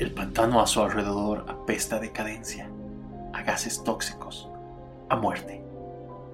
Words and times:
El 0.00 0.14
pantano 0.14 0.62
a 0.62 0.66
su 0.66 0.80
alrededor 0.80 1.44
apesta 1.46 1.96
a 1.96 1.98
decadencia, 1.98 2.70
a 3.34 3.42
gases 3.42 3.84
tóxicos, 3.84 4.48
a 5.10 5.16
muerte. 5.16 5.62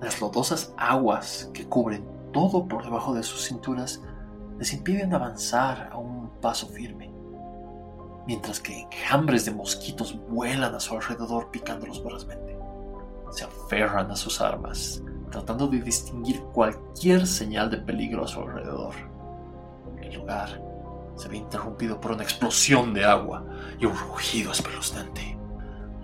Las 0.01 0.21
lodosas 0.21 0.73
aguas 0.77 1.51
que 1.53 1.67
cubren 1.67 2.07
todo 2.33 2.69
por 2.69 2.85
debajo 2.85 3.13
de 3.13 3.25
sus 3.25 3.45
cinturas 3.45 4.01
les 4.61 4.73
impiden 4.73 5.13
avanzar 5.13 5.90
a 5.90 5.99
un 5.99 6.31
paso 6.40 6.69
firme, 6.69 7.13
mientras 8.24 8.60
que 8.60 8.83
enjambres 8.83 9.44
de 9.47 9.51
mosquitos 9.51 10.17
vuelan 10.28 10.72
a 10.72 10.78
su 10.78 10.94
alrededor 10.94 11.51
picándolos 11.51 12.01
vorazmente. 12.04 12.56
Se 13.33 13.46
aferran 13.46 14.12
a 14.12 14.17
sus 14.17 14.40
armas, 14.40 15.03
tratando 15.33 15.67
de 15.67 15.83
distinguir 15.83 16.41
cualquier 16.52 17.27
señal 17.27 17.69
de 17.69 17.78
peligro 17.78 18.27
a 18.27 18.28
su 18.28 18.38
alrededor. 18.38 18.95
El 20.01 20.14
lugar 20.14 20.66
se 21.16 21.28
ve 21.28 21.38
interrumpido 21.38 22.01
por 22.01 22.12
una 22.12 22.23
explosión 22.23 22.95
de 22.95 23.05
agua 23.05 23.45
y 23.79 23.87
un 23.87 23.97
rugido 23.97 24.52
espeluznante. 24.52 25.37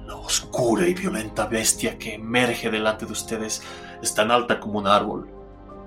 La 0.06 0.16
oscura 0.16 0.86
y 0.88 0.94
violenta 0.94 1.46
bestia 1.46 1.98
que 1.98 2.14
emerge 2.14 2.70
delante 2.70 3.06
de 3.06 3.12
ustedes 3.12 3.62
es 4.02 4.14
tan 4.14 4.30
alta 4.30 4.58
como 4.58 4.78
un 4.78 4.86
árbol, 4.86 5.30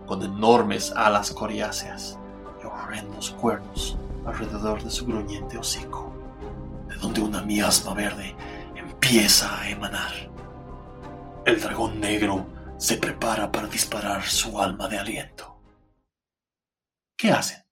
con 0.05 0.21
enormes 0.21 0.91
alas 0.95 1.31
coriáceas 1.31 2.17
y 2.61 2.66
horrendos 2.66 3.31
cuernos 3.31 3.97
alrededor 4.25 4.83
de 4.83 4.89
su 4.89 5.05
gruñente 5.05 5.57
hocico, 5.57 6.13
de 6.88 6.95
donde 6.95 7.21
una 7.21 7.41
miasma 7.41 7.94
verde 7.94 8.35
empieza 8.75 9.59
a 9.59 9.69
emanar. 9.69 10.13
El 11.45 11.61
dragón 11.61 11.99
negro 11.99 12.47
se 12.77 12.97
prepara 12.97 13.52
para 13.52 13.67
disparar 13.67 14.23
su 14.23 14.59
alma 14.59 14.88
de 14.88 14.97
aliento. 14.97 15.59
¿Qué 17.17 17.31
hacen? 17.31 17.64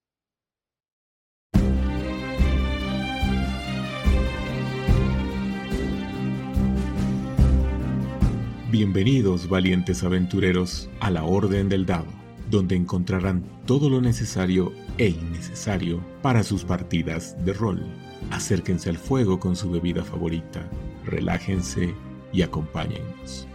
Bienvenidos, 8.73 9.47
valientes 9.49 10.03
aventureros, 10.03 10.89
a 10.99 11.11
la 11.11 11.25
Orden 11.25 11.69
del 11.69 11.85
Dado, 11.85 12.11
donde 12.49 12.75
encontrarán 12.75 13.43
todo 13.67 13.87
lo 13.87 14.01
necesario 14.01 14.73
e 14.97 15.09
innecesario 15.09 16.03
para 16.23 16.41
sus 16.41 16.65
partidas 16.65 17.37
de 17.45 17.53
rol. 17.53 17.85
Acérquense 18.31 18.89
al 18.89 18.97
fuego 18.97 19.39
con 19.39 19.55
su 19.55 19.69
bebida 19.69 20.03
favorita, 20.03 20.67
relájense 21.05 21.93
y 22.31 22.41
acompáñennos. 22.41 23.47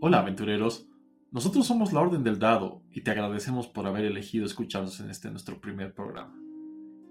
Hola 0.00 0.20
aventureros, 0.20 0.86
nosotros 1.30 1.66
somos 1.66 1.92
la 1.92 2.00
Orden 2.00 2.24
del 2.24 2.38
Dado 2.38 2.80
y 2.90 3.02
te 3.02 3.10
agradecemos 3.10 3.66
por 3.66 3.86
haber 3.86 4.06
elegido 4.06 4.46
escucharnos 4.46 4.98
en 5.00 5.10
este 5.10 5.30
nuestro 5.30 5.60
primer 5.60 5.92
programa. 5.92 6.37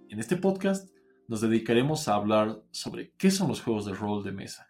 En 0.09 0.19
este 0.19 0.37
podcast 0.37 0.89
nos 1.27 1.41
dedicaremos 1.41 2.07
a 2.07 2.15
hablar 2.15 2.63
sobre 2.71 3.11
qué 3.17 3.29
son 3.29 3.49
los 3.49 3.61
juegos 3.61 3.85
de 3.85 3.93
rol 3.93 4.23
de 4.23 4.31
mesa, 4.31 4.65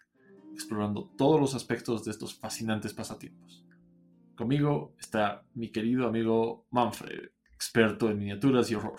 explorando 0.52 1.12
todos 1.16 1.40
los 1.40 1.54
aspectos 1.54 2.04
de 2.04 2.10
estos 2.10 2.34
fascinantes 2.34 2.92
pasatiempos. 2.92 3.64
Conmigo 4.34 4.96
está 4.98 5.44
mi 5.54 5.70
querido 5.70 6.08
amigo 6.08 6.66
Manfred, 6.70 7.30
experto 7.54 8.10
en 8.10 8.18
miniaturas 8.18 8.68
y 8.72 8.74
horror. 8.74 8.98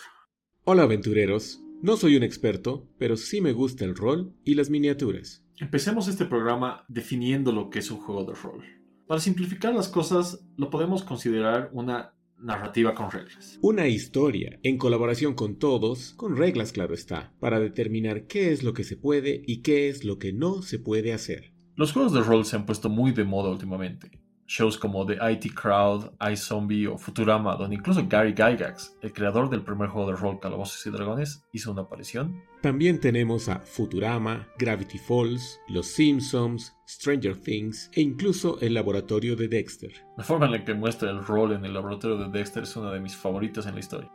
Hola 0.63 0.83
aventureros, 0.83 1.61
no 1.81 1.97
soy 1.97 2.15
un 2.15 2.23
experto, 2.23 2.87
pero 2.97 3.17
sí 3.17 3.41
me 3.41 3.51
gusta 3.51 3.83
el 3.83 3.97
rol 3.97 4.33
y 4.45 4.53
las 4.55 4.69
miniaturas. 4.69 5.43
Empecemos 5.57 6.07
este 6.07 6.23
programa 6.23 6.85
definiendo 6.87 7.51
lo 7.51 7.69
que 7.69 7.79
es 7.79 7.91
un 7.91 7.99
juego 7.99 8.23
de 8.23 8.33
rol. 8.33 8.63
Para 9.07 9.19
simplificar 9.19 9.73
las 9.73 9.89
cosas, 9.89 10.45
lo 10.55 10.69
podemos 10.69 11.03
considerar 11.03 11.69
una 11.73 12.13
narrativa 12.41 12.95
con 12.95 13.11
reglas. 13.11 13.59
Una 13.61 13.87
historia, 13.87 14.59
en 14.63 14.77
colaboración 14.77 15.33
con 15.33 15.57
todos, 15.57 16.13
con 16.13 16.37
reglas 16.37 16.71
claro 16.71 16.93
está, 16.93 17.33
para 17.39 17.59
determinar 17.59 18.27
qué 18.27 18.51
es 18.51 18.63
lo 18.63 18.73
que 18.73 18.83
se 18.83 18.97
puede 18.97 19.41
y 19.45 19.61
qué 19.61 19.89
es 19.89 20.03
lo 20.03 20.19
que 20.19 20.33
no 20.33 20.61
se 20.61 20.79
puede 20.79 21.13
hacer. 21.13 21.53
Los 21.75 21.93
juegos 21.93 22.13
de 22.13 22.21
rol 22.21 22.45
se 22.45 22.55
han 22.55 22.65
puesto 22.65 22.89
muy 22.89 23.11
de 23.11 23.23
moda 23.23 23.49
últimamente 23.49 24.19
shows 24.49 24.77
como 24.77 25.05
The 25.05 25.17
IT 25.31 25.53
Crowd, 25.53 26.11
iZombie 26.19 26.87
o 26.87 26.97
Futurama, 26.97 27.55
donde 27.55 27.75
incluso 27.75 28.05
Gary 28.07 28.33
Gygax, 28.33 28.97
el 29.01 29.13
creador 29.13 29.49
del 29.49 29.61
primer 29.61 29.89
juego 29.89 30.09
de 30.11 30.17
rol 30.17 30.39
Calabozos 30.39 30.85
y 30.87 30.89
Dragones, 30.89 31.45
hizo 31.53 31.71
una 31.71 31.83
aparición. 31.83 32.43
También 32.61 32.99
tenemos 32.99 33.47
a 33.47 33.59
Futurama, 33.59 34.47
Gravity 34.57 34.97
Falls, 34.97 35.61
Los 35.69 35.85
Simpsons, 35.87 36.75
Stranger 36.87 37.37
Things 37.37 37.91
e 37.93 38.01
incluso 38.01 38.59
el 38.59 38.73
laboratorio 38.73 39.35
de 39.35 39.47
Dexter. 39.47 39.91
La 40.17 40.23
forma 40.23 40.47
en 40.47 40.53
la 40.53 40.65
que 40.65 40.73
muestra 40.73 41.11
el 41.11 41.23
rol 41.23 41.53
en 41.53 41.63
el 41.63 41.73
laboratorio 41.73 42.17
de 42.17 42.29
Dexter 42.29 42.63
es 42.63 42.75
una 42.75 42.91
de 42.91 42.99
mis 42.99 43.15
favoritas 43.15 43.67
en 43.67 43.75
la 43.75 43.79
historia. 43.79 44.11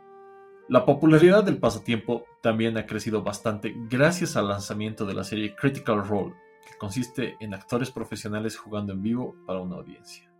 La 0.67 0.83
popularidad 0.83 1.43
del 1.43 1.59
pasatiempo 1.59 2.25
también 2.41 2.77
ha 2.77 2.87
crecido 2.87 3.21
bastante 3.21 3.73
gracias 3.87 4.35
al 4.35 4.47
lanzamiento 4.47 5.05
de 5.05 5.13
la 5.13 5.23
serie 5.23 5.55
Critical 5.55 6.05
Role, 6.05 6.33
consiste 6.79 7.35
en 7.39 7.53
actores 7.53 7.91
profesionales 7.91 8.57
jugando 8.57 8.93
en 8.93 9.01
vivo 9.01 9.35
para 9.45 9.59
una 9.59 9.75
audiencia. 9.75 10.31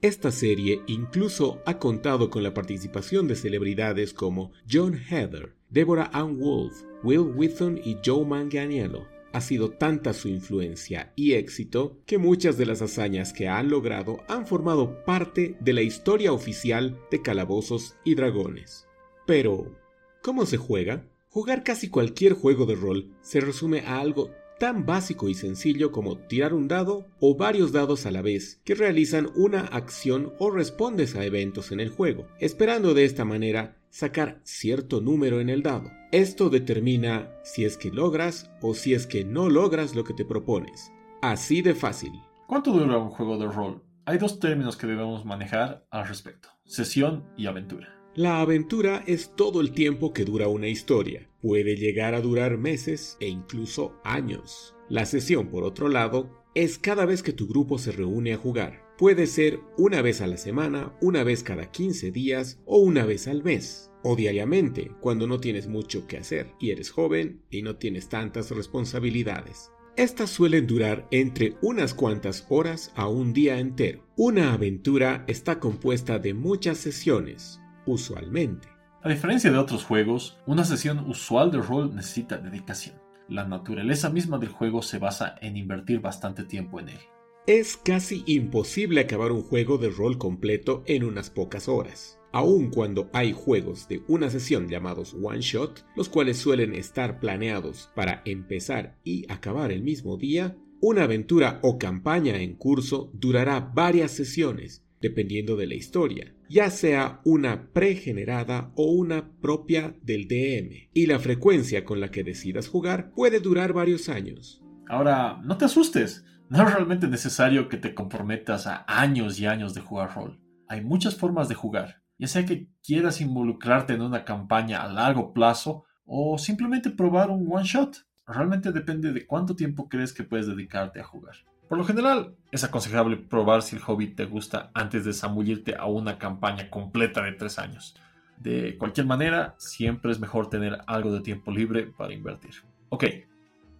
Esta 0.00 0.30
serie 0.30 0.82
incluso 0.86 1.60
ha 1.66 1.80
contado 1.80 2.30
con 2.30 2.44
la 2.44 2.54
participación 2.54 3.26
de 3.26 3.34
celebridades 3.34 4.14
como 4.14 4.52
John 4.70 4.94
Heather, 4.94 5.56
Deborah 5.70 6.08
Ann 6.12 6.38
Wolf, 6.38 6.84
Will 7.02 7.32
Wheaton 7.34 7.80
y 7.84 7.98
Joe 8.04 8.24
Manganiello. 8.24 9.08
Ha 9.32 9.40
sido 9.40 9.72
tanta 9.72 10.12
su 10.12 10.28
influencia 10.28 11.12
y 11.16 11.32
éxito 11.32 11.98
que 12.06 12.16
muchas 12.16 12.56
de 12.56 12.66
las 12.66 12.80
hazañas 12.80 13.32
que 13.32 13.48
han 13.48 13.70
logrado 13.70 14.20
han 14.28 14.46
formado 14.46 15.04
parte 15.04 15.56
de 15.58 15.72
la 15.72 15.82
historia 15.82 16.32
oficial 16.32 16.96
de 17.10 17.20
Calabozos 17.20 17.96
y 18.04 18.14
Dragones. 18.14 18.86
Pero, 19.26 19.76
¿cómo 20.22 20.46
se 20.46 20.58
juega? 20.58 21.08
Jugar 21.28 21.64
casi 21.64 21.90
cualquier 21.90 22.34
juego 22.34 22.66
de 22.66 22.76
rol 22.76 23.16
se 23.20 23.40
resume 23.40 23.80
a 23.80 23.98
algo 23.98 24.30
tan 24.58 24.86
básico 24.86 25.28
y 25.28 25.34
sencillo 25.34 25.92
como 25.92 26.18
tirar 26.18 26.54
un 26.54 26.68
dado 26.68 27.06
o 27.20 27.36
varios 27.36 27.72
dados 27.72 28.06
a 28.06 28.10
la 28.10 28.22
vez 28.22 28.60
que 28.64 28.74
realizan 28.74 29.30
una 29.34 29.60
acción 29.60 30.32
o 30.38 30.50
respondes 30.50 31.16
a 31.16 31.24
eventos 31.24 31.72
en 31.72 31.80
el 31.80 31.90
juego, 31.90 32.26
esperando 32.38 32.94
de 32.94 33.04
esta 33.04 33.24
manera 33.24 33.76
sacar 33.90 34.40
cierto 34.42 35.00
número 35.00 35.40
en 35.40 35.48
el 35.48 35.62
dado. 35.62 35.90
Esto 36.12 36.50
determina 36.50 37.30
si 37.42 37.64
es 37.64 37.76
que 37.76 37.90
logras 37.90 38.50
o 38.60 38.74
si 38.74 38.94
es 38.94 39.06
que 39.06 39.24
no 39.24 39.48
logras 39.48 39.94
lo 39.94 40.04
que 40.04 40.14
te 40.14 40.24
propones. 40.24 40.92
Así 41.22 41.62
de 41.62 41.74
fácil. 41.74 42.12
¿Cuánto 42.46 42.72
dura 42.72 42.98
un 42.98 43.10
juego 43.10 43.38
de 43.38 43.46
rol? 43.46 43.82
Hay 44.04 44.18
dos 44.18 44.38
términos 44.38 44.76
que 44.76 44.86
debemos 44.86 45.24
manejar 45.24 45.84
al 45.90 46.08
respecto, 46.08 46.48
sesión 46.64 47.24
y 47.36 47.46
aventura. 47.46 47.97
La 48.18 48.40
aventura 48.40 49.04
es 49.06 49.36
todo 49.36 49.60
el 49.60 49.70
tiempo 49.70 50.12
que 50.12 50.24
dura 50.24 50.48
una 50.48 50.66
historia. 50.66 51.30
Puede 51.40 51.76
llegar 51.76 52.16
a 52.16 52.20
durar 52.20 52.58
meses 52.58 53.16
e 53.20 53.28
incluso 53.28 53.94
años. 54.02 54.74
La 54.88 55.06
sesión, 55.06 55.46
por 55.46 55.62
otro 55.62 55.88
lado, 55.88 56.28
es 56.52 56.80
cada 56.80 57.04
vez 57.04 57.22
que 57.22 57.32
tu 57.32 57.46
grupo 57.46 57.78
se 57.78 57.92
reúne 57.92 58.32
a 58.32 58.36
jugar. 58.36 58.82
Puede 58.98 59.28
ser 59.28 59.60
una 59.76 60.02
vez 60.02 60.20
a 60.20 60.26
la 60.26 60.36
semana, 60.36 60.98
una 61.00 61.22
vez 61.22 61.44
cada 61.44 61.70
15 61.70 62.10
días 62.10 62.58
o 62.66 62.78
una 62.78 63.06
vez 63.06 63.28
al 63.28 63.44
mes. 63.44 63.92
O 64.02 64.16
diariamente, 64.16 64.90
cuando 65.00 65.28
no 65.28 65.38
tienes 65.38 65.68
mucho 65.68 66.08
que 66.08 66.16
hacer 66.16 66.50
y 66.58 66.72
eres 66.72 66.90
joven 66.90 67.42
y 67.52 67.62
no 67.62 67.76
tienes 67.76 68.08
tantas 68.08 68.50
responsabilidades. 68.50 69.70
Estas 69.96 70.30
suelen 70.30 70.66
durar 70.66 71.06
entre 71.12 71.54
unas 71.62 71.94
cuantas 71.94 72.44
horas 72.48 72.90
a 72.96 73.06
un 73.06 73.32
día 73.32 73.60
entero. 73.60 74.08
Una 74.16 74.54
aventura 74.54 75.24
está 75.28 75.60
compuesta 75.60 76.18
de 76.18 76.34
muchas 76.34 76.78
sesiones, 76.78 77.60
usualmente. 77.92 78.68
A 79.02 79.08
diferencia 79.08 79.50
de 79.50 79.58
otros 79.58 79.84
juegos, 79.84 80.38
una 80.46 80.64
sesión 80.64 81.08
usual 81.08 81.50
de 81.50 81.58
rol 81.58 81.94
necesita 81.94 82.38
dedicación. 82.38 82.96
La 83.28 83.44
naturaleza 83.44 84.10
misma 84.10 84.38
del 84.38 84.48
juego 84.48 84.82
se 84.82 84.98
basa 84.98 85.36
en 85.40 85.56
invertir 85.56 86.00
bastante 86.00 86.44
tiempo 86.44 86.80
en 86.80 86.88
él. 86.90 86.98
Es 87.46 87.76
casi 87.76 88.24
imposible 88.26 89.00
acabar 89.00 89.32
un 89.32 89.42
juego 89.42 89.78
de 89.78 89.90
rol 89.90 90.18
completo 90.18 90.82
en 90.86 91.04
unas 91.04 91.30
pocas 91.30 91.68
horas. 91.68 92.18
Aun 92.32 92.70
cuando 92.70 93.08
hay 93.14 93.32
juegos 93.32 93.88
de 93.88 94.02
una 94.06 94.28
sesión 94.28 94.68
llamados 94.68 95.14
one 95.22 95.40
shot, 95.40 95.86
los 95.96 96.08
cuales 96.08 96.36
suelen 96.36 96.74
estar 96.74 97.20
planeados 97.20 97.90
para 97.94 98.20
empezar 98.26 98.98
y 99.02 99.24
acabar 99.32 99.72
el 99.72 99.82
mismo 99.82 100.16
día, 100.16 100.56
una 100.80 101.04
aventura 101.04 101.58
o 101.62 101.78
campaña 101.78 102.36
en 102.36 102.54
curso 102.54 103.10
durará 103.14 103.60
varias 103.60 104.10
sesiones, 104.12 104.84
dependiendo 105.00 105.56
de 105.56 105.66
la 105.66 105.74
historia, 105.74 106.34
ya 106.48 106.70
sea 106.70 107.20
una 107.24 107.72
pregenerada 107.72 108.72
o 108.74 108.92
una 108.92 109.30
propia 109.40 109.94
del 110.02 110.28
DM, 110.28 110.90
y 110.92 111.06
la 111.06 111.18
frecuencia 111.18 111.84
con 111.84 112.00
la 112.00 112.10
que 112.10 112.24
decidas 112.24 112.68
jugar 112.68 113.12
puede 113.14 113.40
durar 113.40 113.72
varios 113.72 114.08
años. 114.08 114.62
Ahora, 114.88 115.40
no 115.44 115.58
te 115.58 115.66
asustes, 115.66 116.24
no 116.48 116.62
es 116.62 116.72
realmente 116.72 117.08
necesario 117.08 117.68
que 117.68 117.76
te 117.76 117.94
comprometas 117.94 118.66
a 118.66 118.84
años 118.88 119.38
y 119.38 119.46
años 119.46 119.74
de 119.74 119.82
jugar 119.82 120.14
rol. 120.14 120.40
Hay 120.66 120.82
muchas 120.82 121.14
formas 121.14 121.48
de 121.48 121.54
jugar, 121.54 122.02
ya 122.18 122.26
sea 122.26 122.46
que 122.46 122.68
quieras 122.82 123.20
involucrarte 123.20 123.92
en 123.92 124.02
una 124.02 124.24
campaña 124.24 124.82
a 124.82 124.92
largo 124.92 125.32
plazo 125.32 125.84
o 126.04 126.38
simplemente 126.38 126.90
probar 126.90 127.30
un 127.30 127.46
one 127.50 127.64
shot. 127.64 127.96
Realmente 128.26 128.72
depende 128.72 129.12
de 129.12 129.26
cuánto 129.26 129.56
tiempo 129.56 129.88
crees 129.88 130.12
que 130.12 130.24
puedes 130.24 130.46
dedicarte 130.46 131.00
a 131.00 131.04
jugar. 131.04 131.36
Por 131.68 131.76
lo 131.76 131.84
general, 131.84 132.34
es 132.50 132.64
aconsejable 132.64 133.16
probar 133.16 133.60
si 133.62 133.76
el 133.76 133.82
hobby 133.82 134.08
te 134.08 134.24
gusta 134.24 134.70
antes 134.72 135.04
de 135.04 135.12
zambullirte 135.12 135.76
a 135.76 135.84
una 135.84 136.18
campaña 136.18 136.70
completa 136.70 137.22
de 137.22 137.32
tres 137.32 137.58
años. 137.58 137.94
De 138.38 138.78
cualquier 138.78 139.06
manera, 139.06 139.54
siempre 139.58 140.10
es 140.10 140.18
mejor 140.18 140.48
tener 140.48 140.78
algo 140.86 141.12
de 141.12 141.20
tiempo 141.20 141.50
libre 141.50 141.86
para 141.86 142.14
invertir. 142.14 142.54
Ok, 142.88 143.04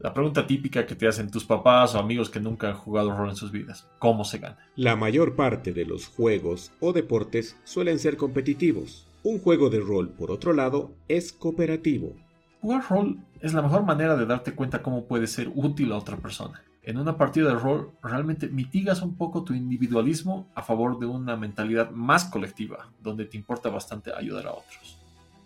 la 0.01 0.13
pregunta 0.13 0.47
típica 0.47 0.85
que 0.85 0.95
te 0.95 1.09
hacen 1.09 1.31
tus 1.31 1.45
papás 1.45 1.95
o 1.95 1.99
amigos 1.99 2.29
que 2.29 2.41
nunca 2.41 2.69
han 2.69 2.77
jugado 2.77 3.17
rol 3.17 3.31
en 3.31 3.37
sus 3.37 3.51
vidas. 3.51 3.89
¿Cómo 3.99 4.25
se 4.25 4.39
gana? 4.39 4.59
La 4.77 4.95
mayor 4.95 5.35
parte 5.35 5.73
de 5.73 5.87
los 5.87 6.09
juegos 6.09 6.73
o 6.81 6.93
deportes 6.93 7.57
suelen 7.65 7.99
ser 7.99 8.19
competitivos. 8.19 9.07
Un 9.23 9.39
juego 9.41 9.71
de 9.71 9.81
rol, 9.81 10.11
por 10.11 10.31
otro 10.31 10.53
lado, 10.53 10.93
es 11.09 11.33
cooperativo. 11.33 12.13
Jugar 12.61 12.85
rol 12.91 13.19
es 13.41 13.55
la 13.55 13.63
mejor 13.63 13.85
manera 13.85 14.15
de 14.17 14.27
darte 14.27 14.55
cuenta 14.55 14.83
cómo 14.83 15.07
puede 15.07 15.27
ser 15.27 15.51
útil 15.55 15.93
a 15.93 15.97
otra 15.97 16.19
persona. 16.19 16.63
En 16.83 16.97
una 16.97 17.17
partida 17.17 17.49
de 17.49 17.59
rol 17.59 17.93
realmente 18.03 18.49
mitigas 18.49 19.03
un 19.03 19.17
poco 19.17 19.45
tu 19.45 19.53
individualismo 19.53 20.51
a 20.55 20.63
favor 20.63 20.99
de 20.99 21.07
una 21.07 21.37
mentalidad 21.37 21.91
más 21.91 22.25
colectiva, 22.25 22.93
donde 23.03 23.27
te 23.27 23.37
importa 23.37 23.69
bastante 23.69 24.13
ayudar 24.13 24.47
a 24.47 24.53
otros. 24.53 24.99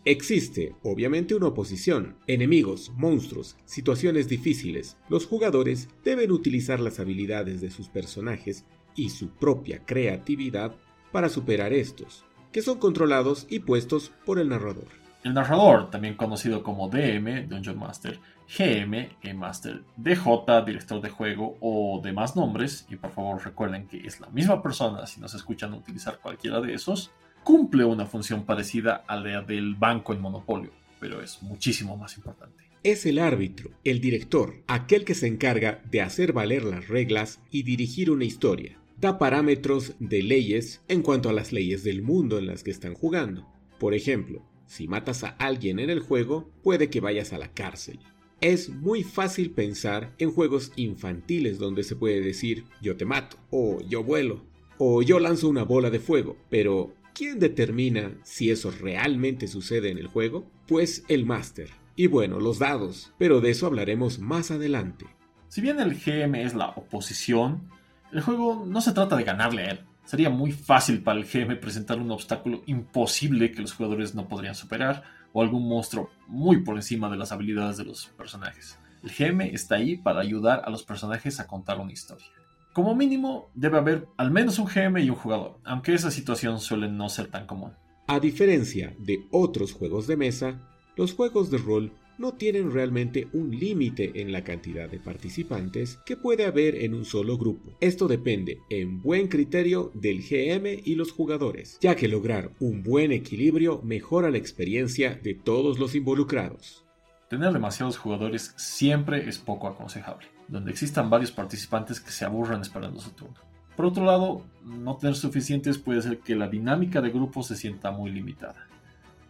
Existe, 0.04 0.74
obviamente, 0.82 1.34
una 1.34 1.46
oposición, 1.46 2.16
enemigos, 2.26 2.90
monstruos, 2.96 3.56
situaciones 3.64 4.28
difíciles. 4.28 4.96
Los 5.08 5.26
jugadores 5.26 5.88
deben 6.04 6.32
utilizar 6.32 6.80
las 6.80 6.98
habilidades 6.98 7.60
de 7.60 7.70
sus 7.70 7.88
personajes 7.88 8.64
y 8.96 9.10
su 9.10 9.28
propia 9.30 9.84
creatividad 9.84 10.74
para 11.12 11.28
superar 11.28 11.72
estos, 11.72 12.24
que 12.50 12.62
son 12.62 12.78
controlados 12.78 13.46
y 13.48 13.60
puestos 13.60 14.12
por 14.26 14.40
el 14.40 14.48
narrador. 14.48 15.01
El 15.24 15.34
narrador, 15.34 15.88
también 15.88 16.14
conocido 16.14 16.64
como 16.64 16.88
DM, 16.88 17.48
Dungeon 17.48 17.78
Master, 17.78 18.18
GM, 18.58 19.08
Game 19.22 19.38
Master, 19.38 19.82
DJ, 19.96 20.64
director 20.66 21.00
de 21.00 21.10
juego 21.10 21.56
o 21.60 22.00
demás 22.02 22.34
nombres, 22.34 22.86
y 22.90 22.96
por 22.96 23.12
favor 23.12 23.44
recuerden 23.44 23.86
que 23.86 23.98
es 24.04 24.20
la 24.20 24.28
misma 24.30 24.60
persona 24.60 25.06
si 25.06 25.20
nos 25.20 25.34
escuchan 25.34 25.74
utilizar 25.74 26.18
cualquiera 26.20 26.60
de 26.60 26.74
esos, 26.74 27.12
cumple 27.44 27.84
una 27.84 28.04
función 28.04 28.44
parecida 28.44 29.04
a 29.06 29.14
la 29.14 29.42
del 29.42 29.76
banco 29.76 30.12
en 30.12 30.20
monopolio, 30.20 30.72
pero 30.98 31.22
es 31.22 31.40
muchísimo 31.40 31.96
más 31.96 32.16
importante. 32.16 32.64
Es 32.82 33.06
el 33.06 33.20
árbitro, 33.20 33.70
el 33.84 34.00
director, 34.00 34.64
aquel 34.66 35.04
que 35.04 35.14
se 35.14 35.28
encarga 35.28 35.80
de 35.88 36.02
hacer 36.02 36.32
valer 36.32 36.64
las 36.64 36.88
reglas 36.88 37.40
y 37.52 37.62
dirigir 37.62 38.10
una 38.10 38.24
historia. 38.24 38.76
Da 38.98 39.18
parámetros 39.18 39.94
de 40.00 40.22
leyes 40.24 40.82
en 40.88 41.02
cuanto 41.02 41.28
a 41.28 41.32
las 41.32 41.52
leyes 41.52 41.84
del 41.84 42.02
mundo 42.02 42.38
en 42.38 42.46
las 42.46 42.64
que 42.64 42.72
están 42.72 42.94
jugando. 42.94 43.46
Por 43.78 43.94
ejemplo, 43.94 44.42
si 44.72 44.88
matas 44.88 45.22
a 45.22 45.36
alguien 45.38 45.78
en 45.78 45.90
el 45.90 46.00
juego, 46.00 46.48
puede 46.62 46.88
que 46.88 47.00
vayas 47.00 47.34
a 47.34 47.38
la 47.38 47.52
cárcel. 47.52 47.98
Es 48.40 48.70
muy 48.70 49.02
fácil 49.02 49.50
pensar 49.50 50.14
en 50.16 50.30
juegos 50.30 50.72
infantiles 50.76 51.58
donde 51.58 51.82
se 51.82 51.94
puede 51.94 52.22
decir 52.22 52.64
yo 52.80 52.96
te 52.96 53.04
mato, 53.04 53.36
o 53.50 53.82
yo 53.82 54.02
vuelo, 54.02 54.46
o 54.78 55.02
yo 55.02 55.20
lanzo 55.20 55.50
una 55.50 55.62
bola 55.62 55.90
de 55.90 56.00
fuego, 56.00 56.38
pero 56.48 56.94
¿quién 57.12 57.38
determina 57.38 58.16
si 58.22 58.50
eso 58.50 58.70
realmente 58.70 59.46
sucede 59.46 59.90
en 59.90 59.98
el 59.98 60.06
juego? 60.06 60.50
Pues 60.66 61.04
el 61.08 61.26
máster. 61.26 61.68
Y 61.94 62.06
bueno, 62.06 62.40
los 62.40 62.58
dados, 62.58 63.12
pero 63.18 63.42
de 63.42 63.50
eso 63.50 63.66
hablaremos 63.66 64.20
más 64.20 64.50
adelante. 64.50 65.04
Si 65.48 65.60
bien 65.60 65.80
el 65.80 66.00
GM 66.00 66.34
es 66.36 66.54
la 66.54 66.70
oposición, 66.70 67.68
el 68.10 68.22
juego 68.22 68.64
no 68.66 68.80
se 68.80 68.92
trata 68.92 69.16
de 69.16 69.24
ganarle 69.24 69.64
a 69.64 69.70
él, 69.72 69.80
Sería 70.04 70.30
muy 70.30 70.52
fácil 70.52 71.02
para 71.02 71.18
el 71.18 71.26
GM 71.26 71.58
presentar 71.60 71.98
un 71.98 72.10
obstáculo 72.10 72.62
imposible 72.66 73.52
que 73.52 73.62
los 73.62 73.72
jugadores 73.72 74.14
no 74.14 74.28
podrían 74.28 74.54
superar 74.54 75.04
o 75.32 75.42
algún 75.42 75.68
monstruo 75.68 76.10
muy 76.26 76.62
por 76.62 76.76
encima 76.76 77.08
de 77.08 77.16
las 77.16 77.32
habilidades 77.32 77.76
de 77.76 77.84
los 77.84 78.06
personajes. 78.16 78.78
El 79.02 79.10
GM 79.10 79.42
está 79.52 79.76
ahí 79.76 79.96
para 79.96 80.20
ayudar 80.20 80.62
a 80.64 80.70
los 80.70 80.84
personajes 80.84 81.40
a 81.40 81.46
contar 81.46 81.80
una 81.80 81.92
historia. 81.92 82.26
Como 82.72 82.94
mínimo, 82.94 83.50
debe 83.54 83.78
haber 83.78 84.08
al 84.16 84.30
menos 84.30 84.58
un 84.58 84.66
GM 84.66 84.98
y 85.02 85.10
un 85.10 85.16
jugador, 85.16 85.58
aunque 85.64 85.94
esa 85.94 86.10
situación 86.10 86.58
suele 86.58 86.88
no 86.88 87.08
ser 87.08 87.28
tan 87.28 87.46
común. 87.46 87.72
A 88.06 88.18
diferencia 88.18 88.94
de 88.98 89.26
otros 89.30 89.72
juegos 89.72 90.06
de 90.06 90.16
mesa, 90.16 90.58
los 90.96 91.14
juegos 91.14 91.50
de 91.50 91.58
rol 91.58 91.92
no 92.18 92.34
tienen 92.34 92.70
realmente 92.70 93.28
un 93.32 93.50
límite 93.50 94.20
en 94.20 94.32
la 94.32 94.44
cantidad 94.44 94.88
de 94.88 94.98
participantes 94.98 95.98
que 96.04 96.16
puede 96.16 96.44
haber 96.44 96.76
en 96.76 96.94
un 96.94 97.04
solo 97.04 97.38
grupo. 97.38 97.76
Esto 97.80 98.08
depende 98.08 98.58
en 98.70 99.00
buen 99.00 99.28
criterio 99.28 99.90
del 99.94 100.22
GM 100.22 100.82
y 100.84 100.94
los 100.94 101.12
jugadores, 101.12 101.78
ya 101.80 101.96
que 101.96 102.08
lograr 102.08 102.52
un 102.60 102.82
buen 102.82 103.12
equilibrio 103.12 103.80
mejora 103.82 104.30
la 104.30 104.38
experiencia 104.38 105.18
de 105.22 105.34
todos 105.34 105.78
los 105.78 105.94
involucrados. 105.94 106.84
Tener 107.28 107.52
demasiados 107.52 107.96
jugadores 107.96 108.52
siempre 108.56 109.28
es 109.28 109.38
poco 109.38 109.66
aconsejable, 109.66 110.26
donde 110.48 110.70
existan 110.70 111.08
varios 111.08 111.32
participantes 111.32 111.98
que 111.98 112.10
se 112.10 112.24
aburran 112.24 112.60
esperando 112.60 113.00
su 113.00 113.10
turno. 113.10 113.40
Por 113.76 113.86
otro 113.86 114.04
lado, 114.04 114.44
no 114.64 114.96
tener 114.96 115.16
suficientes 115.16 115.78
puede 115.78 116.00
hacer 116.00 116.18
que 116.18 116.36
la 116.36 116.48
dinámica 116.48 117.00
de 117.00 117.10
grupo 117.10 117.42
se 117.42 117.56
sienta 117.56 117.90
muy 117.90 118.10
limitada. 118.10 118.66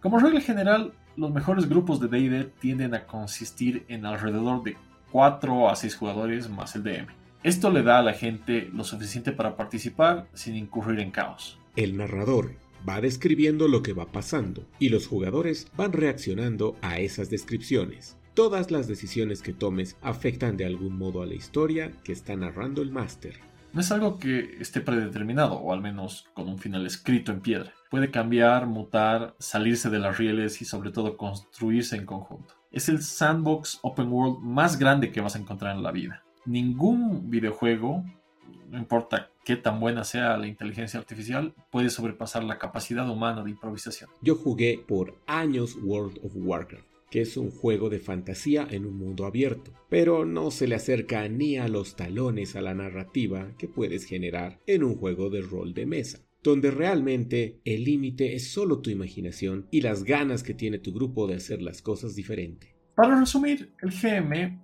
Como 0.00 0.18
regla 0.18 0.40
general, 0.40 0.92
los 1.16 1.32
mejores 1.32 1.68
grupos 1.68 2.00
de 2.00 2.08
DD 2.08 2.50
tienden 2.60 2.94
a 2.94 3.06
consistir 3.06 3.84
en 3.88 4.06
alrededor 4.06 4.62
de 4.62 4.76
4 5.10 5.68
a 5.68 5.76
6 5.76 5.96
jugadores 5.96 6.48
más 6.48 6.74
el 6.74 6.84
DM. 6.84 7.06
Esto 7.42 7.70
le 7.70 7.82
da 7.82 7.98
a 7.98 8.02
la 8.02 8.14
gente 8.14 8.70
lo 8.72 8.84
suficiente 8.84 9.32
para 9.32 9.56
participar 9.56 10.28
sin 10.32 10.56
incurrir 10.56 11.00
en 11.00 11.10
caos. 11.10 11.58
El 11.76 11.96
narrador 11.96 12.54
va 12.88 13.00
describiendo 13.00 13.68
lo 13.68 13.82
que 13.82 13.92
va 13.92 14.06
pasando 14.06 14.64
y 14.78 14.88
los 14.88 15.06
jugadores 15.06 15.68
van 15.76 15.92
reaccionando 15.92 16.76
a 16.82 16.98
esas 16.98 17.30
descripciones. 17.30 18.16
Todas 18.34 18.70
las 18.70 18.88
decisiones 18.88 19.42
que 19.42 19.52
tomes 19.52 19.96
afectan 20.00 20.56
de 20.56 20.64
algún 20.64 20.96
modo 20.96 21.22
a 21.22 21.26
la 21.26 21.34
historia 21.34 21.92
que 22.04 22.12
está 22.12 22.34
narrando 22.36 22.80
el 22.80 22.90
máster. 22.90 23.40
No 23.74 23.80
es 23.80 23.92
algo 23.92 24.18
que 24.18 24.56
esté 24.60 24.80
predeterminado, 24.80 25.54
o 25.54 25.72
al 25.72 25.80
menos 25.80 26.26
con 26.34 26.48
un 26.48 26.58
final 26.58 26.86
escrito 26.86 27.32
en 27.32 27.40
piedra 27.40 27.72
puede 27.92 28.10
cambiar, 28.10 28.66
mutar, 28.66 29.34
salirse 29.38 29.90
de 29.90 29.98
las 29.98 30.16
rieles 30.16 30.62
y 30.62 30.64
sobre 30.64 30.90
todo 30.90 31.18
construirse 31.18 31.94
en 31.94 32.06
conjunto. 32.06 32.54
Es 32.70 32.88
el 32.88 33.02
sandbox 33.02 33.80
open 33.82 34.10
world 34.10 34.38
más 34.38 34.78
grande 34.78 35.12
que 35.12 35.20
vas 35.20 35.36
a 35.36 35.38
encontrar 35.38 35.76
en 35.76 35.82
la 35.82 35.92
vida. 35.92 36.24
Ningún 36.46 37.28
videojuego, 37.28 38.02
no 38.70 38.78
importa 38.78 39.28
qué 39.44 39.56
tan 39.56 39.78
buena 39.78 40.04
sea 40.04 40.38
la 40.38 40.46
inteligencia 40.46 40.98
artificial, 40.98 41.52
puede 41.70 41.90
sobrepasar 41.90 42.44
la 42.44 42.58
capacidad 42.58 43.06
humana 43.10 43.44
de 43.44 43.50
improvisación. 43.50 44.08
Yo 44.22 44.36
jugué 44.36 44.82
por 44.88 45.18
años 45.26 45.76
World 45.82 46.18
of 46.24 46.32
Warcraft 46.34 46.86
que 47.10 47.20
es 47.20 47.36
un 47.36 47.50
juego 47.50 47.90
de 47.90 47.98
fantasía 47.98 48.66
en 48.70 48.86
un 48.86 48.96
mundo 48.96 49.26
abierto, 49.26 49.70
pero 49.90 50.24
no 50.24 50.50
se 50.50 50.66
le 50.66 50.76
acerca 50.76 51.28
ni 51.28 51.58
a 51.58 51.68
los 51.68 51.94
talones 51.94 52.56
a 52.56 52.62
la 52.62 52.72
narrativa 52.72 53.50
que 53.58 53.68
puedes 53.68 54.06
generar 54.06 54.60
en 54.66 54.82
un 54.82 54.96
juego 54.96 55.28
de 55.28 55.42
rol 55.42 55.74
de 55.74 55.84
mesa 55.84 56.20
donde 56.42 56.70
realmente 56.70 57.60
el 57.64 57.84
límite 57.84 58.34
es 58.34 58.52
solo 58.52 58.80
tu 58.80 58.90
imaginación 58.90 59.68
y 59.70 59.80
las 59.80 60.02
ganas 60.02 60.42
que 60.42 60.54
tiene 60.54 60.78
tu 60.78 60.92
grupo 60.92 61.26
de 61.26 61.36
hacer 61.36 61.62
las 61.62 61.82
cosas 61.82 62.16
diferente. 62.16 62.76
Para 62.96 63.18
resumir, 63.18 63.72
el 63.80 63.90
GM 63.90 64.60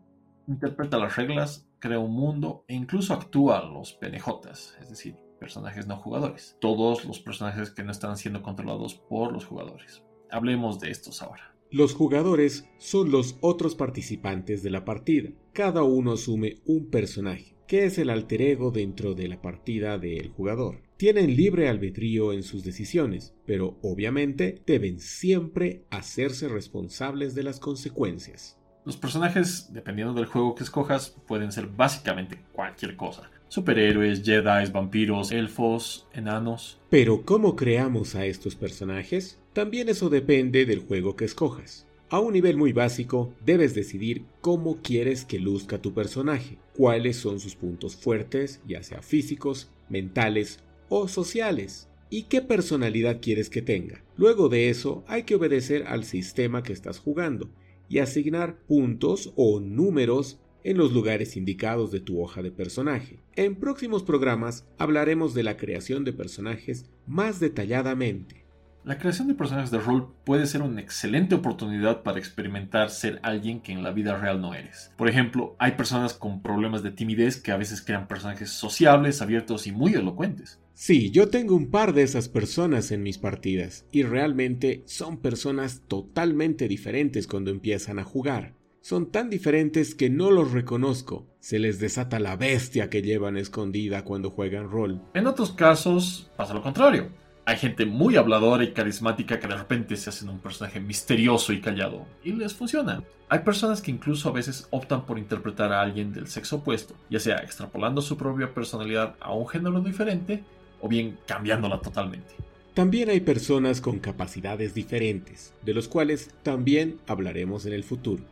interpreta 0.49 0.99
las 0.99 1.17
reglas, 1.17 1.69
crea 1.79 1.99
un 1.99 2.13
mundo 2.13 2.65
e 2.67 2.75
incluso 2.75 3.15
actúa 3.15 3.65
los 3.65 3.93
PNJs, 3.95 4.79
es 4.81 4.91
decir, 4.91 5.15
personajes 5.39 5.87
no 5.87 5.97
jugadores. 5.97 6.57
Todos 6.61 7.05
los 7.05 7.21
personajes 7.21 7.71
que 7.71 7.85
no 7.85 7.93
están 7.93 8.17
siendo 8.17 8.43
controlados 8.43 8.95
por 8.95 9.33
los 9.33 9.45
jugadores. 9.45 10.03
Hablemos 10.31 10.81
de 10.81 10.91
estos 10.91 11.23
ahora. 11.23 11.55
Los 11.71 11.95
jugadores 11.95 12.69
son 12.79 13.11
los 13.11 13.37
otros 13.41 13.75
participantes 13.75 14.63
de 14.63 14.71
la 14.71 14.85
partida. 14.85 15.31
Cada 15.53 15.83
uno 15.85 16.13
asume 16.13 16.57
un 16.67 16.91
personaje, 16.91 17.55
que 17.67 17.85
es 17.85 17.99
el 17.99 18.11
alter 18.11 18.43
ego 18.43 18.71
dentro 18.71 19.15
de 19.15 19.29
la 19.29 19.41
partida 19.41 19.99
del 19.99 20.31
jugador 20.31 20.88
tienen 20.99 21.37
libre 21.37 21.69
albedrío 21.69 22.33
en 22.33 22.43
sus 22.43 22.65
decisiones, 22.65 23.33
pero 23.47 23.79
obviamente 23.83 24.61
deben 24.67 24.99
siempre 24.99 25.85
hacerse 25.91 26.49
responsables 26.49 27.37
de 27.37 27.45
las 27.45 27.61
consecuencias. 27.61 28.59
Los 28.85 28.97
personajes, 28.97 29.73
dependiendo 29.73 30.13
del 30.13 30.27
juego 30.27 30.57
que 30.57 30.65
escojas, 30.65 31.17
pueden 31.29 31.53
ser 31.53 31.69
básicamente 31.69 32.43
cualquier 32.53 32.97
cosa. 32.97 33.31
Superhéroes, 33.47 34.25
Jedi, 34.25 34.73
vampiros, 34.73 35.31
elfos, 35.31 36.09
enanos. 36.13 36.81
Pero 36.91 37.23
¿cómo 37.25 37.55
creamos 37.55 38.17
a 38.17 38.27
estos 38.27 38.57
personajes? 38.57 39.41
También 39.53 39.89
eso 39.89 40.09
depende 40.11 40.67
del 40.67 40.81
juego 40.81 41.15
que 41.15 41.27
escojas. 41.27 41.87
A 42.11 42.19
un 42.19 42.33
nivel 42.33 42.57
muy 42.57 42.73
básico, 42.73 43.33
debes 43.45 43.73
decidir 43.73 44.25
cómo 44.41 44.79
quieres 44.83 45.25
que 45.25 45.39
luzca 45.39 45.81
tu 45.81 45.95
personaje, 45.95 46.59
cuáles 46.75 47.19
son 47.19 47.39
sus 47.39 47.55
puntos 47.55 47.95
fuertes, 47.95 48.61
ya 48.67 48.83
sea 48.83 49.01
físicos, 49.03 49.71
mentales 49.89 50.61
o 50.89 51.09
sociales 51.09 51.89
y 52.11 52.25
qué 52.25 52.41
personalidad 52.41 53.21
quieres 53.21 53.51
que 53.51 53.63
tenga. 53.63 54.03
Luego 54.17 54.49
de 54.49 54.71
eso 54.71 55.05
hay 55.07 55.25
que 55.25 55.35
obedecer 55.35 55.87
al 55.87 56.05
sistema 56.05 56.63
que 56.63 56.73
estás 56.73 56.99
jugando 56.99 57.51
y 57.89 57.99
asignar 57.99 58.59
puntos 58.67 59.33
o 59.37 59.61
números 59.61 60.39
en 60.65 60.77
los 60.77 60.93
lugares 60.93 61.37
indicados 61.37 61.91
de 61.91 62.01
tu 62.01 62.21
hoja 62.21 62.43
de 62.43 62.51
personaje. 62.51 63.21
En 63.37 63.57
próximos 63.57 64.03
programas 64.03 64.67
hablaremos 64.77 65.35
de 65.35 65.43
la 65.43 65.57
creación 65.57 66.05
de 66.05 66.13
personajes 66.13 66.87
más 67.07 67.41
detalladamente. 67.41 68.45
La 68.89 68.97
creación 68.97 69.29
de 69.29 69.35
personajes 69.35 69.71
de 69.71 69.81
rol 69.81 70.15
puede 70.25 70.47
ser 70.47 70.63
una 70.63 70.81
excelente 70.81 71.35
oportunidad 71.35 72.03
para 72.03 72.19
experimentar 72.19 72.89
ser 72.89 73.21
alguien 73.23 73.61
que 73.61 73.71
en 73.71 73.83
la 73.83 73.93
vida 73.93 74.17
real 74.17 74.41
no 74.41 74.55
eres. 74.55 74.95
Por 74.97 75.11
ejemplo, 75.11 75.57
hay 75.59 75.73
personas 75.73 76.15
con 76.15 76.41
problemas 76.41 76.83
de 76.83 76.91
timidez 76.91 77.39
que 77.39 77.53
a 77.53 77.59
veces 77.59 77.83
crean 77.83 78.09
personajes 78.09 78.49
sociables, 78.49 79.21
abiertos 79.21 79.67
y 79.67 79.73
muy 79.73 79.93
elocuentes. 79.93 80.59
Sí, 80.73 81.11
yo 81.11 81.29
tengo 81.29 81.55
un 81.55 81.71
par 81.71 81.93
de 81.93 82.03
esas 82.03 82.31
personas 82.31 82.91
en 82.91 83.03
mis 83.03 83.19
partidas 83.19 83.85
y 83.93 84.05
realmente 84.05 84.85
son 84.87 85.19
personas 85.19 85.83
totalmente 85.87 86.67
diferentes 86.67 87.27
cuando 87.27 87.51
empiezan 87.51 87.99
a 87.99 88.05
jugar. 88.05 88.55
Son 88.81 89.11
tan 89.13 89.29
diferentes 89.29 89.95
que 89.95 90.09
no 90.09 90.31
los 90.31 90.53
reconozco. 90.53 91.27
Se 91.41 91.59
les 91.59 91.79
desata 91.79 92.21
la 92.21 92.37
bestia 92.37 92.89
que 92.89 93.03
llevan 93.03 93.37
escondida 93.37 94.03
cuando 94.03 94.31
juegan 94.31 94.71
rol. 94.71 95.03
En 95.13 95.27
otros 95.27 95.53
casos 95.53 96.31
pasa 96.39 96.55
lo 96.55 96.63
contrario 96.63 97.28
hay 97.49 97.57
gente 97.57 97.87
muy 97.87 98.17
habladora 98.17 98.63
y 98.63 98.73
carismática 98.73 99.41
que 99.41 99.49
de 99.49 99.57
repente 99.57 99.97
se 99.97 100.11
hacen 100.11 100.29
un 100.29 100.39
personaje 100.39 100.81
misterioso 100.81 101.55
y 101.55 101.63
callado 101.63 102.05
y 102.23 102.33
les 102.33 102.53
funciona. 102.53 103.03
Hay 103.31 103.39
personas 103.39 103.81
que 103.81 103.91
incluso 103.91 104.29
a 104.29 104.33
veces 104.33 104.69
optan 104.69 105.07
por 105.07 105.19
interpretar 105.19 105.73
a 105.73 105.81
alguien 105.81 106.13
del 106.13 106.27
sexo 106.27 106.57
opuesto, 106.57 106.95
ya 107.09 107.19
sea 107.19 107.39
extrapolando 107.39 108.03
su 108.03 108.19
propia 108.19 108.53
personalidad 108.53 109.15
a 109.19 109.33
un 109.33 109.49
género 109.49 109.81
diferente 109.81 110.45
o 110.83 110.89
bien 110.89 111.17
cambiándola 111.25 111.81
totalmente. 111.81 112.35
También 112.75 113.09
hay 113.09 113.21
personas 113.21 113.81
con 113.81 113.99
capacidades 113.99 114.75
diferentes, 114.75 115.55
de 115.63 115.73
los 115.73 115.89
cuales 115.89 116.29
también 116.43 116.99
hablaremos 117.07 117.65
en 117.65 117.73
el 117.73 117.83
futuro. 117.83 118.25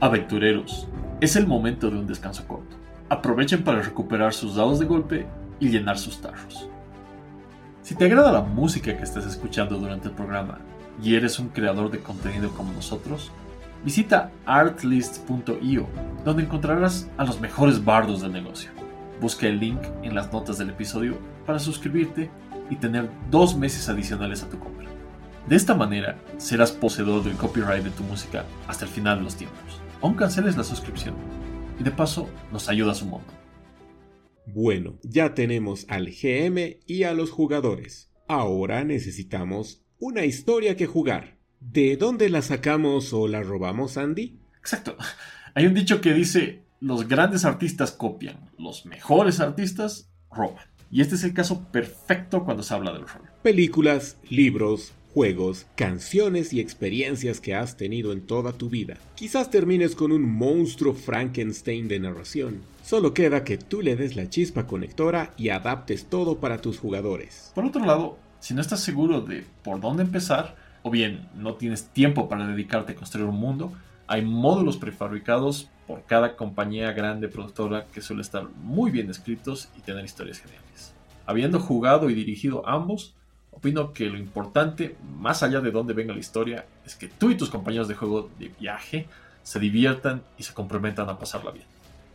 Aventureros, 0.00 0.88
es 1.20 1.36
el 1.36 1.46
momento 1.46 1.88
de 1.88 1.96
un 1.96 2.08
descanso 2.08 2.44
corto 2.48 2.79
aprovechen 3.10 3.64
para 3.64 3.82
recuperar 3.82 4.32
sus 4.32 4.54
dados 4.54 4.78
de 4.78 4.86
golpe 4.86 5.26
y 5.58 5.68
llenar 5.68 5.98
sus 5.98 6.20
tarros. 6.20 6.68
Si 7.82 7.96
te 7.96 8.04
agrada 8.04 8.30
la 8.30 8.42
música 8.42 8.96
que 8.96 9.02
estás 9.02 9.26
escuchando 9.26 9.78
durante 9.78 10.08
el 10.08 10.14
programa 10.14 10.58
y 11.02 11.16
eres 11.16 11.38
un 11.40 11.48
creador 11.48 11.90
de 11.90 11.98
contenido 11.98 12.50
como 12.50 12.72
nosotros, 12.72 13.32
visita 13.84 14.30
artlist.io, 14.46 15.88
donde 16.24 16.44
encontrarás 16.44 17.10
a 17.18 17.24
los 17.24 17.40
mejores 17.40 17.84
bardos 17.84 18.20
del 18.22 18.32
negocio. 18.32 18.70
Busca 19.20 19.48
el 19.48 19.58
link 19.58 19.80
en 20.02 20.14
las 20.14 20.32
notas 20.32 20.58
del 20.58 20.70
episodio 20.70 21.18
para 21.46 21.58
suscribirte 21.58 22.30
y 22.70 22.76
tener 22.76 23.10
dos 23.28 23.56
meses 23.56 23.88
adicionales 23.88 24.44
a 24.44 24.48
tu 24.48 24.58
compra. 24.58 24.88
De 25.48 25.56
esta 25.56 25.74
manera, 25.74 26.16
serás 26.36 26.70
poseedor 26.70 27.24
del 27.24 27.34
copyright 27.34 27.82
de 27.82 27.90
tu 27.90 28.04
música 28.04 28.44
hasta 28.68 28.84
el 28.84 28.90
final 28.90 29.18
de 29.18 29.24
los 29.24 29.34
tiempos. 29.34 29.80
Aún 30.00 30.14
canceles 30.14 30.56
la 30.56 30.64
suscripción 30.64 31.14
y 31.80 31.82
de 31.82 31.90
paso 31.90 32.28
nos 32.52 32.68
ayuda 32.68 32.92
un 33.02 33.10
montón. 33.10 33.34
Bueno, 34.46 34.98
ya 35.02 35.34
tenemos 35.34 35.86
al 35.88 36.10
GM 36.10 36.78
y 36.86 37.04
a 37.04 37.14
los 37.14 37.30
jugadores. 37.30 38.10
Ahora 38.28 38.84
necesitamos 38.84 39.82
una 39.98 40.24
historia 40.24 40.76
que 40.76 40.86
jugar. 40.86 41.38
¿De 41.58 41.96
dónde 41.96 42.28
la 42.28 42.42
sacamos 42.42 43.12
o 43.12 43.28
la 43.28 43.42
robamos, 43.42 43.96
Andy? 43.96 44.38
Exacto. 44.58 44.96
Hay 45.54 45.66
un 45.66 45.74
dicho 45.74 46.00
que 46.00 46.12
dice, 46.12 46.64
los 46.80 47.08
grandes 47.08 47.44
artistas 47.44 47.92
copian, 47.92 48.50
los 48.58 48.86
mejores 48.86 49.40
artistas 49.40 50.10
roban. 50.30 50.66
Y 50.90 51.00
este 51.00 51.14
es 51.14 51.24
el 51.24 51.32
caso 51.32 51.64
perfecto 51.70 52.44
cuando 52.44 52.62
se 52.62 52.74
habla 52.74 52.92
del 52.92 53.06
rol. 53.06 53.22
Películas, 53.42 54.18
libros, 54.28 54.92
juegos, 55.12 55.66
canciones 55.74 56.52
y 56.52 56.60
experiencias 56.60 57.40
que 57.40 57.54
has 57.54 57.76
tenido 57.76 58.12
en 58.12 58.22
toda 58.22 58.52
tu 58.52 58.68
vida. 58.68 58.96
Quizás 59.14 59.50
termines 59.50 59.94
con 59.96 60.12
un 60.12 60.22
monstruo 60.22 60.94
Frankenstein 60.94 61.88
de 61.88 62.00
narración. 62.00 62.62
Solo 62.84 63.12
queda 63.14 63.44
que 63.44 63.58
tú 63.58 63.82
le 63.82 63.96
des 63.96 64.16
la 64.16 64.28
chispa 64.28 64.66
conectora 64.66 65.32
y 65.36 65.48
adaptes 65.48 66.06
todo 66.06 66.38
para 66.38 66.60
tus 66.60 66.78
jugadores. 66.78 67.52
Por 67.54 67.64
otro 67.64 67.84
lado, 67.84 68.18
si 68.40 68.54
no 68.54 68.60
estás 68.60 68.80
seguro 68.80 69.20
de 69.20 69.44
por 69.62 69.80
dónde 69.80 70.02
empezar, 70.02 70.56
o 70.82 70.90
bien 70.90 71.28
no 71.34 71.54
tienes 71.54 71.88
tiempo 71.88 72.28
para 72.28 72.46
dedicarte 72.46 72.92
a 72.92 72.96
construir 72.96 73.26
un 73.26 73.36
mundo, 73.36 73.72
hay 74.06 74.22
módulos 74.22 74.76
prefabricados 74.76 75.70
por 75.86 76.04
cada 76.04 76.36
compañía 76.36 76.92
grande 76.92 77.28
productora 77.28 77.86
que 77.92 78.00
suele 78.00 78.22
estar 78.22 78.48
muy 78.62 78.90
bien 78.90 79.10
escritos 79.10 79.68
y 79.76 79.82
tener 79.82 80.04
historias 80.04 80.40
geniales. 80.40 80.94
Habiendo 81.26 81.60
jugado 81.60 82.10
y 82.10 82.14
dirigido 82.14 82.66
ambos, 82.66 83.14
Opino 83.52 83.92
que 83.92 84.06
lo 84.06 84.16
importante, 84.16 84.96
más 85.18 85.42
allá 85.42 85.60
de 85.60 85.70
dónde 85.70 85.92
venga 85.92 86.14
la 86.14 86.20
historia, 86.20 86.66
es 86.86 86.94
que 86.94 87.08
tú 87.08 87.30
y 87.30 87.36
tus 87.36 87.50
compañeros 87.50 87.88
de 87.88 87.94
juego 87.94 88.30
de 88.38 88.50
viaje 88.58 89.06
se 89.42 89.58
diviertan 89.58 90.22
y 90.38 90.44
se 90.44 90.54
comprometan 90.54 91.08
a 91.08 91.18
pasarla 91.18 91.50
bien. 91.50 91.66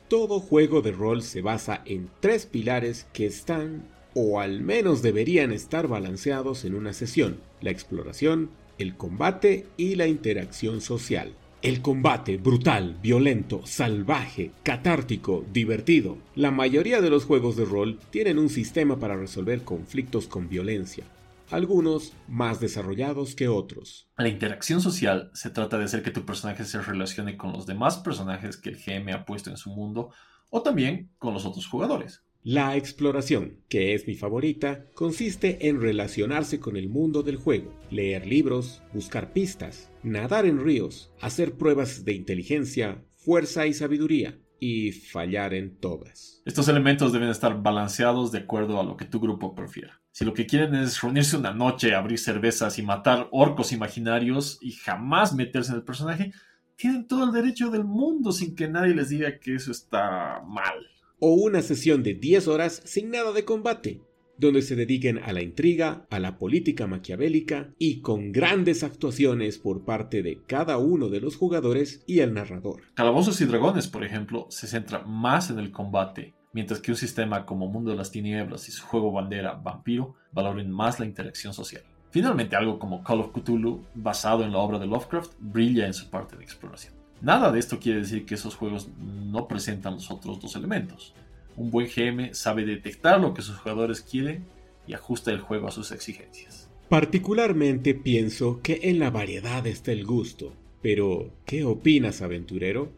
Todo 0.07 0.39
juego 0.39 0.81
de 0.81 0.91
rol 0.91 1.23
se 1.23 1.41
basa 1.41 1.81
en 1.85 2.09
tres 2.19 2.45
pilares 2.45 3.07
que 3.11 3.25
están, 3.25 3.83
o 4.13 4.39
al 4.39 4.61
menos 4.61 5.01
deberían 5.01 5.51
estar 5.51 5.87
balanceados 5.87 6.63
en 6.63 6.75
una 6.75 6.93
sesión, 6.93 7.37
la 7.61 7.71
exploración, 7.71 8.49
el 8.77 8.95
combate 8.95 9.65
y 9.77 9.95
la 9.95 10.07
interacción 10.07 10.81
social. 10.81 11.33
El 11.61 11.81
combate 11.81 12.37
brutal, 12.37 12.95
violento, 13.01 13.61
salvaje, 13.65 14.51
catártico, 14.61 15.43
divertido. 15.51 16.17
La 16.35 16.51
mayoría 16.51 17.01
de 17.01 17.09
los 17.09 17.25
juegos 17.25 17.55
de 17.55 17.65
rol 17.65 17.97
tienen 18.11 18.37
un 18.37 18.49
sistema 18.49 18.99
para 18.99 19.15
resolver 19.15 19.63
conflictos 19.63 20.27
con 20.27 20.47
violencia, 20.47 21.05
algunos 21.49 22.13
más 22.27 22.59
desarrollados 22.59 23.35
que 23.35 23.47
otros. 23.47 24.09
La 24.17 24.29
interacción 24.29 24.81
social 24.81 25.31
se 25.33 25.49
trata 25.49 25.77
de 25.77 25.85
hacer 25.85 26.03
que 26.03 26.11
tu 26.11 26.25
personaje 26.25 26.65
se 26.65 26.81
relacione 26.81 27.37
con 27.37 27.53
los 27.53 27.65
demás 27.65 27.97
personajes 27.97 28.57
que 28.57 28.69
el 28.69 28.77
GM 28.77 29.13
ha 29.13 29.25
puesto 29.25 29.49
en 29.49 29.57
su 29.57 29.69
mundo 29.69 30.11
o 30.49 30.61
también 30.61 31.11
con 31.17 31.33
los 31.33 31.45
otros 31.45 31.67
jugadores. 31.67 32.23
La 32.47 32.77
exploración, 32.77 33.63
que 33.69 33.95
es 33.95 34.05
mi 34.05 34.13
favorita, 34.13 34.85
consiste 34.93 35.67
en 35.67 35.81
relacionarse 35.81 36.59
con 36.59 36.77
el 36.77 36.89
mundo 36.89 37.23
del 37.23 37.37
juego, 37.37 37.73
leer 37.89 38.27
libros, 38.27 38.83
buscar 38.93 39.33
pistas, 39.33 39.89
nadar 40.03 40.45
en 40.45 40.63
ríos, 40.63 41.11
hacer 41.19 41.53
pruebas 41.53 42.05
de 42.05 42.13
inteligencia, 42.13 43.03
fuerza 43.15 43.65
y 43.65 43.73
sabiduría, 43.73 44.39
y 44.67 44.91
fallar 44.91 45.53
en 45.53 45.77
todas. 45.77 46.41
Estos 46.43 46.67
elementos 46.67 47.13
deben 47.13 47.29
estar 47.29 47.61
balanceados 47.61 48.31
de 48.31 48.39
acuerdo 48.39 48.79
a 48.79 48.83
lo 48.83 48.97
que 48.97 49.05
tu 49.05 49.19
grupo 49.19 49.53
prefiera. 49.53 50.01
Si 50.11 50.25
lo 50.25 50.33
que 50.33 50.47
quieren 50.47 50.73
es 50.73 50.99
reunirse 51.01 51.37
una 51.37 51.53
noche, 51.53 51.93
abrir 51.93 52.17
cervezas 52.17 52.79
y 52.79 52.81
matar 52.81 53.27
orcos 53.31 53.71
imaginarios 53.71 54.57
y 54.61 54.71
jamás 54.71 55.35
meterse 55.35 55.69
en 55.69 55.77
el 55.77 55.83
personaje, 55.83 56.31
tienen 56.75 57.05
todo 57.05 57.25
el 57.25 57.31
derecho 57.31 57.69
del 57.69 57.83
mundo 57.83 58.31
sin 58.31 58.55
que 58.55 58.67
nadie 58.67 58.95
les 58.95 59.09
diga 59.09 59.37
que 59.39 59.53
eso 59.53 59.71
está 59.71 60.41
mal. 60.47 60.79
O 61.19 61.33
una 61.33 61.61
sesión 61.61 62.01
de 62.01 62.15
10 62.15 62.47
horas 62.47 62.81
sin 62.85 63.11
nada 63.11 63.33
de 63.33 63.45
combate, 63.45 64.01
donde 64.37 64.61
se 64.61 64.75
dediquen 64.75 65.19
a 65.19 65.33
la 65.33 65.41
intriga, 65.41 66.05
a 66.09 66.19
la 66.19 66.37
política 66.37 66.87
maquiavélica 66.87 67.69
y 67.79 68.01
con 68.01 68.31
grandes 68.31 68.83
actuaciones 68.83 69.57
por 69.57 69.85
parte 69.85 70.23
de 70.23 70.41
cada 70.45 70.77
uno 70.77 71.09
de 71.09 71.21
los 71.21 71.35
jugadores 71.35 72.03
y 72.05 72.19
el 72.19 72.33
narrador. 72.33 72.81
Calabozos 72.93 73.39
y 73.41 73.45
Dragones, 73.45 73.87
por 73.87 74.03
ejemplo, 74.03 74.47
se 74.49 74.67
centra 74.67 75.03
más 75.03 75.49
en 75.49 75.59
el 75.59 75.71
combate 75.71 76.33
mientras 76.55 76.79
que 76.79 76.91
un 76.91 76.97
sistema 76.97 77.45
como 77.45 77.67
Mundo 77.67 77.91
de 77.91 77.97
las 77.97 78.11
Tinieblas 78.11 78.69
y 78.69 78.71
su 78.71 78.85
juego 78.85 79.11
bandera 79.11 79.55
Vampiro 79.55 80.15
valoren 80.31 80.71
más 80.71 81.01
la 81.01 81.05
interacción 81.05 81.53
social. 81.53 81.83
Finalmente, 82.11 82.55
algo 82.55 82.79
como 82.79 83.03
Call 83.03 83.19
of 83.19 83.33
Cthulhu, 83.33 83.83
basado 83.93 84.45
en 84.45 84.53
la 84.53 84.59
obra 84.59 84.79
de 84.79 84.87
Lovecraft, 84.87 85.33
brilla 85.37 85.85
en 85.85 85.93
su 85.93 86.09
parte 86.09 86.37
de 86.37 86.45
exploración. 86.45 86.93
Nada 87.19 87.51
de 87.51 87.59
esto 87.59 87.77
quiere 87.77 87.99
decir 87.99 88.25
que 88.25 88.35
esos 88.35 88.55
juegos 88.55 88.87
no 88.97 89.49
presentan 89.49 89.95
los 89.95 90.09
otros 90.09 90.39
dos 90.39 90.55
elementos. 90.55 91.13
Un 91.57 91.71
buen 91.71 91.87
GM 91.87 92.33
sabe 92.33 92.65
detectar 92.65 93.19
lo 93.19 93.33
que 93.33 93.41
sus 93.41 93.57
jugadores 93.57 94.01
quieren 94.01 94.45
y 94.87 94.93
ajusta 94.93 95.31
el 95.31 95.39
juego 95.39 95.67
a 95.67 95.71
sus 95.71 95.91
exigencias. 95.91 96.69
Particularmente 96.89 97.95
pienso 97.95 98.59
que 98.61 98.81
en 98.83 98.99
la 98.99 99.09
variedad 99.09 99.65
está 99.65 99.91
el 99.91 100.05
gusto. 100.05 100.53
Pero, 100.81 101.31
¿qué 101.45 101.63
opinas, 101.63 102.21
aventurero? 102.21 102.91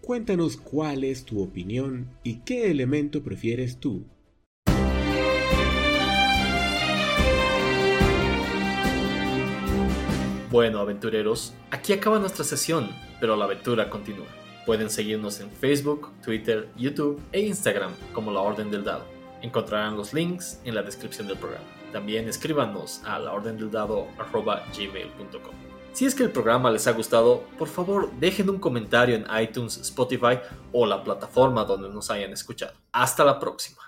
Cuéntanos 0.00 0.56
cuál 0.56 1.04
es 1.04 1.24
tu 1.24 1.42
opinión 1.42 2.08
y 2.22 2.36
qué 2.36 2.70
elemento 2.70 3.22
prefieres 3.22 3.78
tú. 3.78 4.06
Bueno, 10.50 10.78
aventureros, 10.78 11.52
aquí 11.70 11.92
acaba 11.92 12.18
nuestra 12.18 12.44
sesión, 12.44 12.88
pero 13.20 13.36
la 13.36 13.44
aventura 13.44 13.90
continúa. 13.90 14.26
Pueden 14.66 14.90
seguirnos 14.90 15.40
en 15.40 15.50
Facebook, 15.50 16.10
Twitter, 16.22 16.68
YouTube 16.76 17.18
e 17.32 17.40
Instagram 17.40 17.92
como 18.12 18.30
La 18.32 18.40
Orden 18.40 18.70
del 18.70 18.84
Dado. 18.84 19.06
Encontrarán 19.42 19.96
los 19.96 20.12
links 20.12 20.60
en 20.64 20.74
la 20.74 20.82
descripción 20.82 21.26
del 21.26 21.38
programa. 21.38 21.64
También 21.92 22.28
escríbanos 22.28 23.00
a 23.04 23.18
laordendeldado.gmail.com. 23.18 25.54
Si 25.92 26.06
es 26.06 26.14
que 26.14 26.22
el 26.22 26.30
programa 26.30 26.70
les 26.70 26.86
ha 26.86 26.92
gustado, 26.92 27.42
por 27.58 27.66
favor 27.66 28.12
dejen 28.20 28.50
un 28.50 28.58
comentario 28.58 29.16
en 29.16 29.26
iTunes, 29.40 29.78
Spotify 29.78 30.38
o 30.72 30.84
la 30.86 31.02
plataforma 31.02 31.64
donde 31.64 31.88
nos 31.88 32.10
hayan 32.10 32.32
escuchado. 32.32 32.74
Hasta 32.92 33.24
la 33.24 33.40
próxima. 33.40 33.87